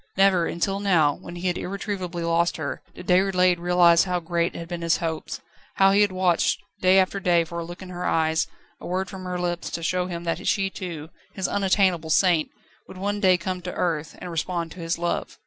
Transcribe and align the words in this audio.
Never 0.17 0.47
until 0.47 0.79
now, 0.79 1.13
when 1.13 1.35
he 1.35 1.45
had 1.45 1.59
irretrievably 1.59 2.23
lost 2.23 2.57
her, 2.57 2.81
did 2.95 3.05
Déroulède 3.05 3.59
realise 3.59 4.05
how 4.05 4.19
great 4.19 4.55
had 4.55 4.67
been 4.67 4.81
his 4.81 4.97
hopes; 4.97 5.41
how 5.75 5.91
he 5.91 6.01
had 6.01 6.11
watched 6.11 6.59
day 6.81 6.97
after 6.97 7.19
day 7.19 7.43
for 7.43 7.59
a 7.59 7.63
look 7.63 7.83
in 7.83 7.89
her 7.89 8.03
eyes, 8.03 8.47
a 8.79 8.87
word 8.87 9.11
from 9.11 9.25
her 9.25 9.37
lips, 9.39 9.69
to 9.69 9.83
show 9.83 10.07
him 10.07 10.23
that 10.23 10.47
she 10.47 10.71
too 10.71 11.09
his 11.35 11.47
unattainable 11.47 12.09
saint 12.09 12.49
would 12.87 12.97
one 12.97 13.19
day 13.19 13.37
come 13.37 13.61
to 13.61 13.73
earth, 13.73 14.15
and 14.19 14.31
respond 14.31 14.71
to 14.71 14.79
his 14.79 14.97
love. 14.97 15.37